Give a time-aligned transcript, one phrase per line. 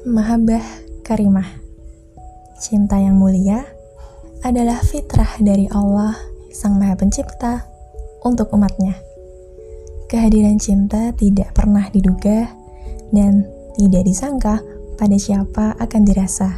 [0.00, 0.64] Mahabbah
[1.04, 1.44] Karimah
[2.56, 3.68] Cinta yang mulia
[4.40, 6.16] adalah fitrah dari Allah
[6.48, 7.68] Sang Maha Pencipta
[8.24, 8.96] untuk umatnya.
[10.08, 12.48] Kehadiran cinta tidak pernah diduga
[13.12, 13.44] dan
[13.76, 14.64] tidak disangka
[14.96, 16.48] pada siapa akan dirasa.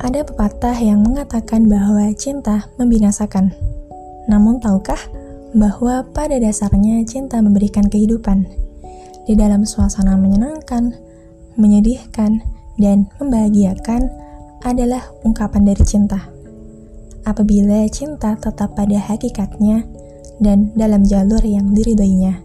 [0.00, 3.52] Ada pepatah yang mengatakan bahwa cinta membinasakan.
[4.24, 5.04] Namun tahukah
[5.52, 8.48] bahwa pada dasarnya cinta memberikan kehidupan?
[9.28, 11.09] Di dalam suasana menyenangkan,
[11.60, 12.40] menyedihkan,
[12.80, 14.08] dan membahagiakan
[14.64, 16.32] adalah ungkapan dari cinta.
[17.28, 19.84] Apabila cinta tetap pada hakikatnya
[20.40, 22.40] dan dalam jalur yang diridhoinya.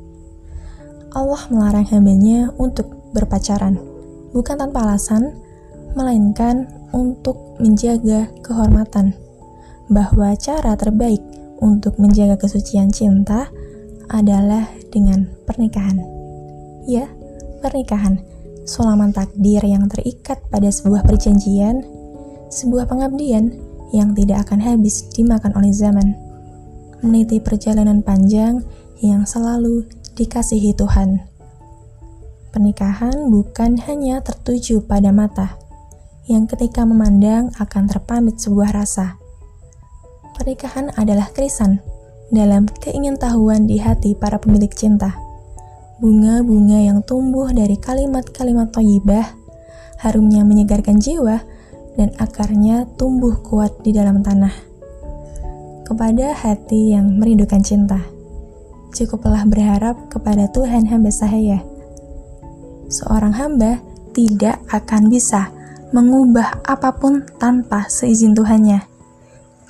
[1.16, 3.80] Allah melarang hambanya untuk berpacaran,
[4.36, 5.40] bukan tanpa alasan,
[5.96, 9.16] melainkan untuk menjaga kehormatan.
[9.88, 11.24] Bahwa cara terbaik
[11.64, 13.48] untuk menjaga kesucian cinta
[14.12, 16.04] adalah dengan pernikahan.
[16.84, 17.08] Ya,
[17.64, 18.35] pernikahan
[18.66, 21.86] sulaman takdir yang terikat pada sebuah perjanjian,
[22.50, 23.54] sebuah pengabdian
[23.94, 26.18] yang tidak akan habis dimakan oleh zaman.
[27.06, 28.66] Meniti perjalanan panjang
[29.00, 29.86] yang selalu
[30.18, 31.22] dikasihi Tuhan.
[32.50, 35.62] Pernikahan bukan hanya tertuju pada mata,
[36.26, 39.22] yang ketika memandang akan terpamit sebuah rasa.
[40.36, 41.80] Pernikahan adalah krisan
[42.34, 45.25] dalam keingintahuan di hati para pemilik cinta
[46.00, 49.32] bunga-bunga yang tumbuh dari kalimat-kalimat toyibah,
[50.04, 51.40] harumnya menyegarkan jiwa,
[51.96, 54.52] dan akarnya tumbuh kuat di dalam tanah.
[55.88, 58.04] Kepada hati yang merindukan cinta,
[58.92, 61.64] cukuplah berharap kepada Tuhan hamba sahaya.
[62.92, 63.80] Seorang hamba
[64.12, 65.52] tidak akan bisa
[65.96, 68.84] mengubah apa pun tanpa seizin Tuhannya.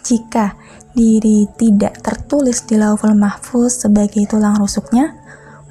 [0.06, 0.58] Jika
[0.94, 5.18] diri tidak tertulis di lauful mahfuz sebagai tulang rusuknya,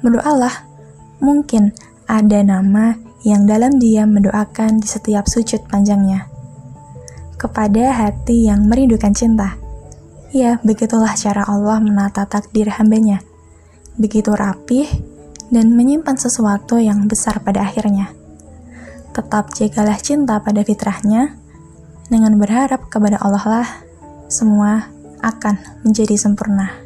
[0.05, 0.53] Berdoalah,
[1.17, 1.73] mungkin
[2.05, 2.93] ada nama
[3.25, 6.29] yang dalam diam mendoakan di setiap sujud panjangnya.
[7.41, 9.57] Kepada hati yang merindukan cinta.
[10.29, 13.25] Ya, begitulah cara Allah menata takdir hambanya.
[13.97, 14.85] Begitu rapih
[15.49, 18.13] dan menyimpan sesuatu yang besar pada akhirnya.
[19.09, 21.33] Tetap jagalah cinta pada fitrahnya,
[22.13, 23.69] dengan berharap kepada Allah lah,
[24.29, 24.85] semua
[25.25, 26.84] akan menjadi sempurna.